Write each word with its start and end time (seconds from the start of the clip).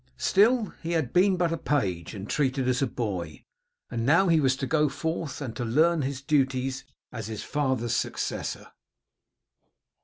Still, 0.17 0.73
he 0.81 0.93
had 0.93 1.13
been 1.13 1.37
but 1.37 1.51
a 1.53 1.57
page, 1.59 2.15
and 2.15 2.27
treated 2.27 2.67
as 2.67 2.81
a 2.81 2.87
boy. 2.87 3.43
Now 3.91 4.29
he 4.29 4.39
was 4.39 4.55
to 4.55 4.65
go 4.65 4.89
forth, 4.89 5.41
and 5.41 5.55
to 5.55 5.63
learn 5.63 6.01
his 6.01 6.23
duties 6.23 6.85
as 7.11 7.27
his 7.27 7.43
father's 7.43 7.95
successor. 7.95 8.71